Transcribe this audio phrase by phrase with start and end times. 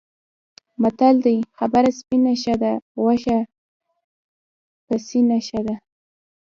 [0.81, 3.37] متل دی: خبره سپینه ښه ده، غوښه
[4.85, 5.75] پسینه ښه ده.